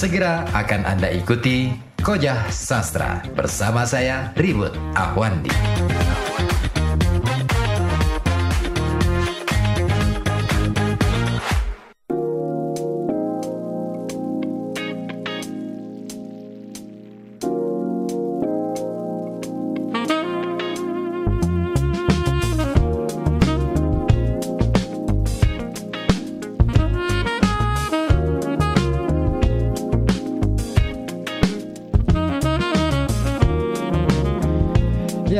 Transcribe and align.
segera 0.00 0.48
akan 0.56 0.88
Anda 0.88 1.12
ikuti 1.12 1.76
Kojah 2.00 2.48
Sastra 2.48 3.20
bersama 3.36 3.84
saya 3.84 4.32
Ribut 4.32 4.72
Ahwandi. 4.96 5.52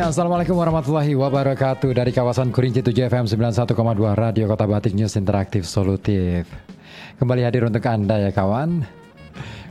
Ya, 0.00 0.08
Assalamualaikum 0.08 0.56
warahmatullahi 0.56 1.12
wabarakatuh. 1.12 1.92
Dari 1.92 2.08
kawasan 2.08 2.56
Kurinci 2.56 2.80
7 2.80 3.12
FM 3.12 3.52
91,2 3.52 3.76
Radio 4.16 4.48
Kota 4.48 4.64
Batik 4.64 4.96
News 4.96 5.12
Interaktif 5.12 5.68
Solutif. 5.68 6.48
Kembali 7.20 7.44
hadir 7.44 7.68
untuk 7.68 7.84
Anda 7.84 8.16
ya 8.16 8.32
kawan. 8.32 8.80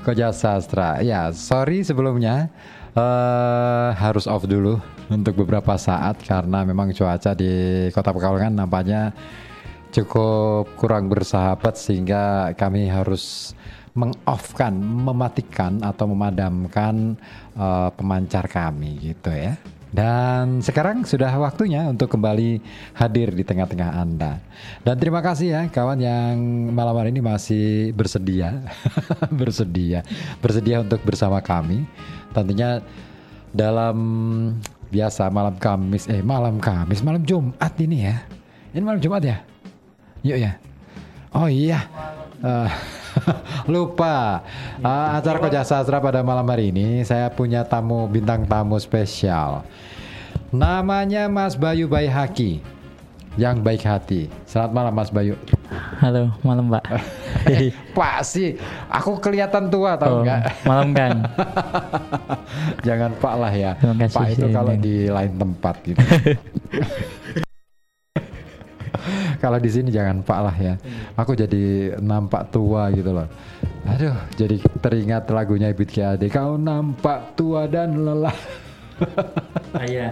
Koja 0.06 0.30
Sastra. 0.30 1.02
Ya, 1.02 1.34
sorry 1.34 1.82
sebelumnya 1.82 2.46
eh 2.94 3.90
Harus 3.98 4.30
off 4.30 4.46
dulu 4.46 4.78
untuk 5.10 5.34
beberapa 5.34 5.74
saat 5.82 6.22
Karena 6.22 6.62
memang 6.62 6.94
cuaca 6.94 7.34
di 7.34 7.90
Kota 7.90 8.14
Pekalongan 8.14 8.54
nampaknya 8.54 9.10
cukup 9.90 10.78
kurang 10.78 11.10
bersahabat 11.10 11.74
Sehingga 11.74 12.54
kami 12.54 12.86
harus 12.86 13.58
mengoffkan, 13.98 14.78
mematikan 14.78 15.82
atau 15.82 16.06
memadamkan 16.06 17.18
eh, 17.58 17.90
pemancar 17.98 18.46
kami 18.46 19.10
gitu 19.10 19.34
ya 19.34 19.58
dan 19.90 20.62
sekarang 20.62 21.02
sudah 21.02 21.34
waktunya 21.42 21.90
untuk 21.90 22.14
kembali 22.14 22.62
hadir 22.94 23.34
di 23.34 23.42
tengah-tengah 23.42 23.90
Anda. 23.98 24.38
Dan 24.86 24.96
terima 25.02 25.26
kasih 25.26 25.48
ya 25.50 25.62
kawan 25.66 25.98
yang 25.98 26.36
malam 26.70 26.94
hari 26.94 27.10
ini 27.10 27.26
masih 27.26 27.90
bersedia, 27.98 28.70
bersedia, 29.40 30.06
bersedia 30.38 30.86
untuk 30.86 31.02
bersama 31.02 31.42
kami. 31.42 31.90
Tentunya 32.30 32.86
dalam 33.50 33.98
biasa 34.94 35.26
malam 35.34 35.58
Kamis, 35.58 36.06
eh 36.06 36.22
malam 36.22 36.62
Kamis, 36.62 37.02
malam 37.02 37.26
Jumat 37.26 37.74
ini 37.82 38.06
ya. 38.06 38.22
Ini 38.70 38.86
malam 38.86 39.02
Jumat 39.02 39.26
ya? 39.26 39.42
Yuk 40.22 40.38
ya. 40.38 40.54
Oh 41.34 41.50
iya. 41.50 41.90
Uh, 42.46 42.70
lupa. 43.74 44.44
Uh, 44.80 45.08
acara 45.16 45.38
Koja 45.38 45.64
Sastra 45.64 46.00
pada 46.00 46.22
malam 46.22 46.46
hari 46.46 46.70
ini 46.70 47.02
saya 47.04 47.30
punya 47.30 47.64
tamu 47.64 48.06
bintang 48.06 48.46
tamu 48.46 48.76
spesial. 48.78 49.64
Namanya 50.50 51.30
Mas 51.30 51.54
Bayu 51.54 51.86
Baihaki 51.86 52.60
yang 53.38 53.62
baik 53.62 53.86
hati. 53.86 54.28
Selamat 54.44 54.72
malam 54.74 54.94
Mas 54.94 55.14
Bayu. 55.14 55.38
Halo, 56.02 56.34
malam 56.42 56.68
Pak. 56.70 56.84
Eh, 57.40 57.72
Pak 57.96 58.20
sih 58.28 58.60
aku 58.92 59.16
kelihatan 59.18 59.72
tua 59.72 59.96
tau 59.96 60.20
Oh, 60.20 60.28
nggak? 60.28 60.68
malam 60.68 60.92
Kang. 60.92 61.24
jangan 62.88 63.16
Pak 63.16 63.34
lah 63.40 63.54
ya. 63.54 63.72
Pak 63.80 64.26
itu 64.36 64.46
kalau 64.52 64.76
di 64.76 65.08
lain 65.08 65.34
tempat 65.40 65.76
gitu 65.88 66.04
kalau 69.40 69.58
di 69.58 69.72
sini 69.72 69.90
jangan 69.90 70.22
Pak 70.22 70.40
lah 70.44 70.56
ya 70.56 70.74
aku 71.16 71.34
jadi 71.34 71.96
nampak 72.04 72.52
tua 72.54 72.92
gitu 72.92 73.16
loh 73.16 73.28
aduh 73.88 74.16
jadi 74.36 74.60
teringat 74.84 75.26
lagunya 75.32 75.72
Ibit 75.72 75.90
KAD 75.90 76.22
kau 76.30 76.60
nampak 76.60 77.34
tua 77.40 77.66
dan 77.66 77.96
lelah 77.96 78.36
Ayah. 79.80 80.12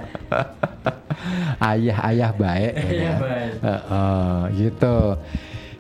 ayah 1.60 1.98
ayah 2.08 2.32
baik 2.32 2.74
ya. 2.78 2.88
Ayah 2.88 3.16
baik. 3.20 3.54
Eh, 3.60 3.82
eh, 3.84 4.40
gitu 4.64 4.98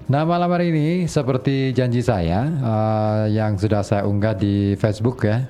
Nah 0.07 0.23
malam 0.23 0.47
hari 0.47 0.71
ini 0.71 1.03
seperti 1.07 1.71
janji 1.71 2.03
saya 2.03 2.47
eh, 2.47 3.23
yang 3.35 3.55
sudah 3.55 3.83
saya 3.83 4.03
unggah 4.03 4.35
di 4.35 4.75
Facebook 4.75 5.23
ya 5.23 5.47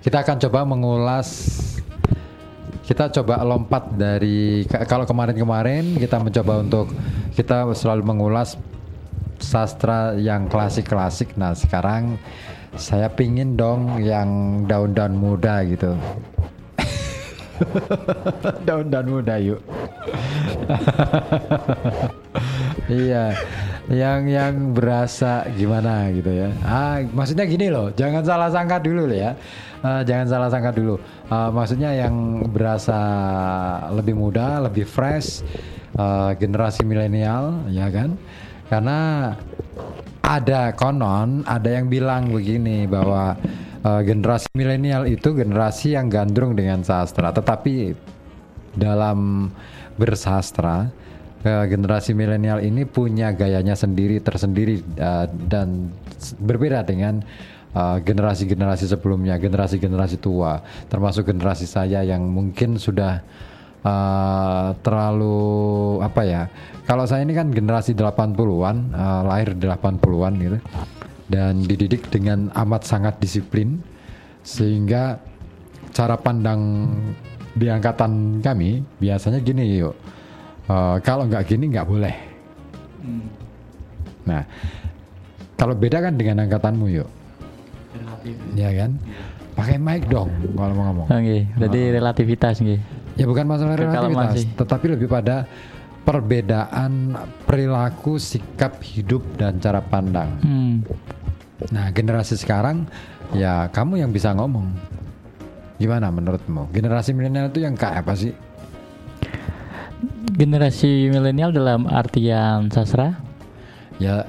kita 0.00 0.24
akan 0.24 0.36
coba 0.40 0.60
mengulas 0.64 1.28
kita 2.88 3.12
coba 3.20 3.44
lompat 3.44 4.00
dari 4.00 4.64
ka- 4.64 4.88
kalau 4.88 5.04
kemarin-kemarin 5.04 6.00
kita 6.00 6.16
mencoba 6.24 6.64
untuk 6.64 6.88
kita 7.36 7.68
selalu 7.76 8.00
mengulas 8.00 8.56
sastra 9.36 10.16
yang 10.16 10.48
klasik-klasik. 10.48 11.36
Nah 11.36 11.52
sekarang 11.52 12.16
saya 12.80 13.12
pingin 13.12 13.60
dong 13.60 14.00
yang 14.00 14.64
daun-daun 14.64 15.20
muda 15.20 15.68
gitu. 15.68 15.92
daun-daun 18.66 19.20
muda 19.20 19.36
yuk. 19.36 19.60
iya, 22.88 23.36
yang 23.88 24.28
yang 24.28 24.54
berasa 24.76 25.48
gimana 25.56 26.12
gitu 26.12 26.28
ya. 26.28 26.48
Ah, 26.60 27.00
maksudnya 27.08 27.48
gini 27.48 27.72
loh, 27.72 27.88
jangan 27.96 28.20
salah 28.20 28.52
sangka 28.52 28.76
dulu 28.84 29.08
ya. 29.08 29.32
Ah, 29.80 30.04
jangan 30.04 30.26
salah 30.28 30.48
sangka 30.52 30.76
dulu. 30.76 31.00
Ah, 31.32 31.48
maksudnya 31.48 31.96
yang 31.96 32.44
berasa 32.52 33.00
lebih 33.96 34.12
muda, 34.12 34.60
lebih 34.60 34.84
fresh, 34.84 35.40
ah, 35.96 36.36
generasi 36.36 36.84
milenial, 36.84 37.64
ya 37.72 37.88
kan? 37.88 38.12
Karena 38.68 39.32
ada 40.20 40.76
konon, 40.76 41.40
ada 41.48 41.72
yang 41.72 41.88
bilang 41.88 42.28
begini 42.28 42.84
bahwa 42.84 43.32
eh, 43.80 44.02
generasi 44.04 44.52
milenial 44.52 45.08
itu 45.08 45.32
generasi 45.32 45.96
yang 45.96 46.12
gandrung 46.12 46.52
dengan 46.52 46.84
sastra, 46.84 47.32
tetapi 47.32 47.96
dalam 48.76 49.48
bersastra 49.96 50.92
generasi 51.68 52.12
milenial 52.12 52.60
ini 52.60 52.84
punya 52.84 53.32
gayanya 53.32 53.74
sendiri 53.74 54.20
tersendiri 54.20 54.80
eh, 54.80 55.26
dan 55.48 55.92
berbeda 56.38 56.82
dengan 56.84 57.22
eh, 57.74 57.98
generasi-generasi 58.02 58.90
sebelumnya, 58.90 59.38
generasi-generasi 59.38 60.18
tua, 60.18 60.62
termasuk 60.88 61.28
generasi 61.28 61.64
saya 61.68 62.02
yang 62.02 62.26
mungkin 62.26 62.76
sudah 62.76 63.22
eh, 63.82 64.68
terlalu 64.82 65.38
apa 66.02 66.22
ya? 66.24 66.42
Kalau 66.88 67.04
saya 67.04 67.20
ini 67.20 67.36
kan 67.36 67.52
generasi 67.52 67.92
80-an, 67.92 68.76
eh, 68.92 69.22
lahir 69.28 69.48
80-an 69.54 70.32
gitu. 70.40 70.58
Dan 71.28 71.60
dididik 71.60 72.08
dengan 72.08 72.48
amat 72.56 72.88
sangat 72.88 73.20
disiplin 73.20 73.84
sehingga 74.40 75.20
cara 75.92 76.16
pandang 76.16 76.88
di 77.52 77.68
angkatan 77.68 78.40
kami 78.40 78.80
biasanya 78.96 79.42
gini 79.44 79.76
yuk 79.76 79.92
Eh, 80.68 80.96
kalau 81.00 81.24
nggak 81.24 81.48
gini 81.48 81.72
nggak 81.72 81.88
boleh 81.88 82.14
nah 84.22 84.44
kalau 85.56 85.72
beda 85.72 85.98
kan 85.98 86.12
dengan 86.12 86.44
angkatanmu 86.44 86.92
yuk 86.92 87.08
ya 88.52 88.68
kan 88.76 89.00
pakai 89.56 89.80
mic 89.80 90.04
dong 90.06 90.28
kalau 90.52 90.72
mau 90.76 90.84
ngomong 90.92 91.06
Oke, 91.08 91.48
berarti 91.56 91.80
relativitas 91.90 92.60
nggih. 92.60 92.80
ya 93.16 93.24
bukan 93.24 93.48
masalah 93.48 93.74
relativitas 93.74 94.14
masih- 94.36 94.52
tetapi 94.54 94.86
lebih 94.92 95.08
pada 95.08 95.48
perbedaan 96.04 97.16
perilaku 97.42 98.16
sikap 98.16 98.76
hidup 98.80 99.24
dan 99.34 99.56
cara 99.56 99.80
pandang 99.80 100.28
Hmm. 100.40 100.84
Nah, 101.68 101.90
generasi 101.90 102.36
sekarang 102.36 102.86
ya 103.32 103.66
kamu 103.68 103.98
yang 103.98 104.14
bisa 104.14 104.30
ngomong. 104.30 104.70
Gimana 105.74 106.06
menurutmu? 106.08 106.70
Generasi 106.70 107.10
milenial 107.10 107.50
itu 107.50 107.58
yang 107.58 107.74
kayak 107.74 108.06
apa 108.06 108.14
sih? 108.14 108.30
Generasi 110.28 111.08
milenial 111.08 111.50
dalam 111.50 111.88
artian 111.88 112.68
sastra? 112.68 113.16
Ya 113.96 114.22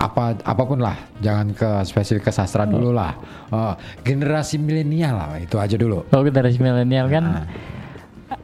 apa 0.00 0.34
apa 0.42 0.62
pun 0.66 0.82
lah, 0.82 0.96
jangan 1.22 1.54
ke 1.54 1.68
spesifik 1.86 2.26
ke 2.26 2.32
sastra 2.32 2.66
dulu 2.66 2.90
lah. 2.90 3.14
Oh, 3.52 3.76
generasi 4.02 4.58
milenial 4.58 5.14
lah 5.14 5.38
itu 5.38 5.60
aja 5.60 5.76
dulu. 5.76 6.02
Oh, 6.10 6.22
generasi 6.24 6.58
milenial 6.58 7.06
kan 7.06 7.46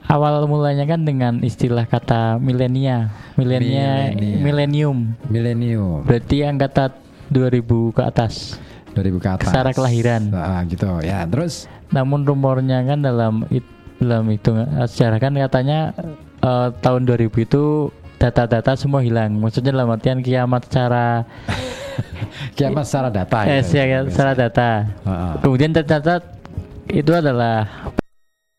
awal 0.06 0.44
mulanya 0.46 0.84
kan 0.84 1.02
dengan 1.02 1.40
istilah 1.43 1.88
kata 1.88 2.37
milenia, 2.38 3.10
milenia, 3.34 4.12
milenium. 4.38 5.16
Milenium 5.26 6.05
Berarti 6.05 6.44
angkatan 6.44 6.93
2000 7.32 7.96
ke 7.96 8.02
atas. 8.05 8.60
2000 8.94 9.19
ke 9.19 9.28
atas. 9.28 9.49
Kesetaraan 9.49 9.75
kelahiran. 9.75 10.22
Ah, 10.32 10.60
gitu. 10.64 10.87
Ya, 11.02 11.25
terus 11.26 11.66
Namun 11.88 12.22
rumornya 12.22 12.84
kan 12.84 13.00
dalam 13.00 13.49
it- 13.49 13.76
dalam 13.99 14.31
itu 14.31 14.52
sejarah 14.87 15.19
kan 15.19 15.34
katanya 15.34 15.90
eh, 16.38 16.69
tahun 16.79 17.02
2000 17.05 17.46
itu 17.46 17.64
data-data 18.19 18.75
semua 18.75 19.00
hilang. 19.00 19.38
Maksudnya 19.38 19.70
dalam 19.70 19.90
artian 19.90 20.19
kiamat 20.19 20.67
secara 20.67 21.23
kiamat 22.58 22.85
secara 22.87 23.08
data 23.08 23.38
eh, 23.46 23.58
ya. 23.58 23.62
secara, 23.62 23.99
secara 24.11 24.32
data. 24.35 24.69
Ah, 25.02 25.11
ah. 25.11 25.32
Kemudian 25.40 25.70
tercatat 25.70 26.23
itu 26.88 27.12
adalah 27.14 27.69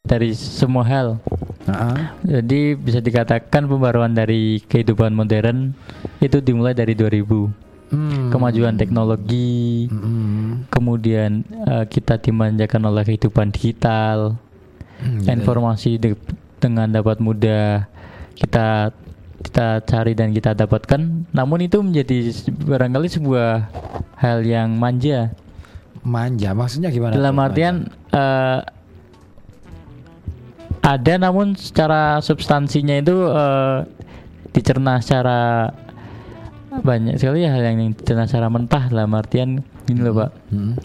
dari 0.02 0.32
semua 0.34 0.84
hal. 0.88 1.20
Ah, 1.68 1.94
ah. 1.94 1.98
Jadi 2.24 2.74
bisa 2.74 3.00
dikatakan 3.00 3.68
pembaruan 3.68 4.16
dari 4.16 4.64
kehidupan 4.64 5.12
modern 5.12 5.76
itu 6.20 6.40
dimulai 6.40 6.74
dari 6.74 6.96
2000. 6.96 7.70
Hmm. 7.90 8.30
kemajuan 8.30 8.78
teknologi, 8.78 9.90
Mm-mm. 9.90 10.70
kemudian 10.70 11.42
eh, 11.66 11.90
kita 11.90 12.22
dimanjakan 12.22 12.86
oleh 12.86 13.02
kehidupan 13.02 13.50
digital, 13.50 14.38
Hmm, 15.02 15.18
gitu 15.18 15.26
ya. 15.26 15.34
informasi 15.34 15.92
de- 15.98 16.14
dengan 16.60 16.92
dapat 16.92 17.24
mudah 17.24 17.88
kita 18.36 18.92
kita 19.40 19.82
cari 19.88 20.14
dan 20.14 20.36
kita 20.36 20.52
dapatkan. 20.52 21.32
Namun 21.32 21.64
itu 21.64 21.80
menjadi 21.80 22.36
barangkali 22.68 23.08
sebuah 23.08 23.72
hal 24.20 24.44
yang 24.44 24.76
manja. 24.76 25.32
Manja, 26.04 26.52
maksudnya 26.56 26.92
gimana? 26.92 27.16
Dalam 27.16 27.36
artian 27.40 27.88
eh, 28.12 28.60
ada 30.80 31.14
namun 31.20 31.56
secara 31.56 32.20
substansinya 32.20 33.00
itu 33.00 33.16
eh, 33.32 33.78
dicerna 34.52 35.00
secara 35.00 35.72
banyak 36.70 37.18
sekali 37.18 37.44
hal 37.44 37.60
yang 37.66 37.92
dicerna 37.98 38.30
secara 38.30 38.48
mentah 38.48 38.88
dalam 38.88 39.12
artian 39.18 39.66
gini 39.90 40.00
loh 40.06 40.14
pak 40.22 40.32
manja? 40.54 40.78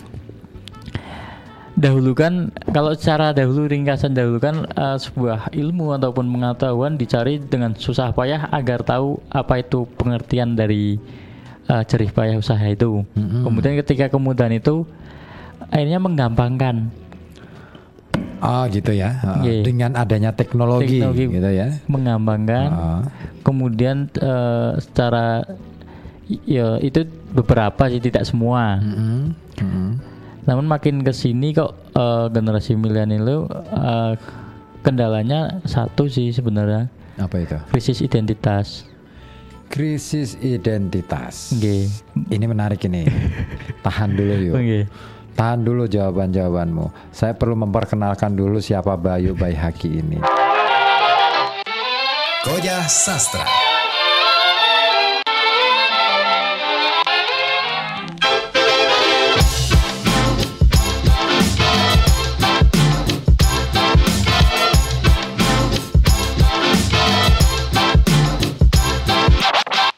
Mm. 1.84 1.86
dahulu 1.86 2.12
kan 2.16 2.32
kalau 2.72 2.96
secara 2.96 3.30
dahulu 3.30 3.68
ringkasan 3.68 4.16
dahulu 4.16 4.40
kan 4.40 4.64
eh, 4.64 4.96
sebuah 4.96 5.52
ilmu 5.52 5.92
ataupun 5.92 6.24
pengetahuan 6.26 6.96
dicari 6.96 7.36
dengan 7.38 7.76
susah 7.76 8.08
payah 8.10 8.48
agar 8.48 8.80
tahu 8.80 9.20
apa 9.28 9.60
itu 9.60 9.84
pengertian 9.94 10.56
dari 10.56 10.96
eh, 11.64 11.82
jerih 11.84 12.08
payah 12.08 12.40
usaha 12.40 12.64
itu 12.64 13.04
Mm-mm. 13.12 13.44
kemudian 13.44 13.76
ketika 13.78 14.08
kemudahan 14.08 14.56
itu 14.56 14.88
akhirnya 15.68 16.00
menggampangkan 16.00 16.88
Oh 18.38 18.68
gitu 18.68 18.92
ya. 18.92 19.24
Ah, 19.24 19.40
Iya. 19.40 19.64
Dengan 19.64 19.96
adanya 19.96 20.28
teknologi, 20.30 21.00
Teknologi. 21.00 21.32
gitu 21.32 21.48
ya. 21.50 21.66
menggampangkan 21.88 22.66
Ah. 22.70 23.00
kemudian 23.40 24.08
eh, 24.14 24.72
secara 24.80 25.44
ya 26.44 26.76
itu 26.78 27.04
beberapa 27.32 27.88
sih 27.88 28.00
tidak 28.00 28.24
semua 28.24 28.80
Mm-mm. 28.80 29.20
Mm-mm. 29.60 29.88
Namun 30.44 30.68
makin 30.68 31.00
ke 31.00 31.12
sini 31.12 31.52
kok 31.52 31.72
eh, 31.92 32.26
generasi 32.28 32.76
milenial 32.76 33.24
itu 33.24 33.38
eh, 33.74 34.12
kendalanya 34.84 35.64
satu 35.64 36.06
sih 36.06 36.30
sebenarnya 36.30 36.88
Apa 37.16 37.36
itu? 37.40 37.56
krisis 37.72 38.00
identitas 38.00 38.84
Krisis 39.64 40.38
identitas. 40.38 41.50
Nggih. 41.50 41.90
Ini 42.30 42.46
menarik 42.46 42.86
ini. 42.86 43.10
Tahan 43.86 44.14
dulu 44.14 44.34
yuk. 44.38 44.54
Nggih. 44.54 44.84
Tahan 45.34 45.66
dulu 45.66 45.90
jawaban-jawabanmu. 45.90 47.10
Saya 47.10 47.34
perlu 47.34 47.58
memperkenalkan 47.58 48.38
dulu 48.38 48.62
siapa 48.62 48.94
Bayu 48.94 49.34
Baihaki 49.34 49.98
ini. 49.98 50.22
Koja 52.46 52.86
Sastra. 52.86 53.73